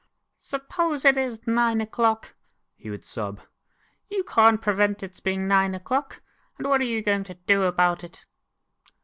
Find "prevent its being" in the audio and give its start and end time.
4.59-5.47